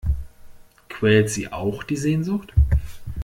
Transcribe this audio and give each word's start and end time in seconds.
Quält 0.89 1.29
Sie 1.29 1.51
auch 1.53 1.83
die 1.83 1.95
Sehnsucht? 1.95 2.55